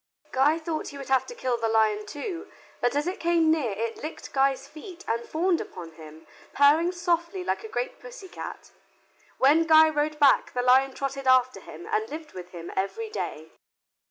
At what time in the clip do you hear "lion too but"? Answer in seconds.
1.67-2.95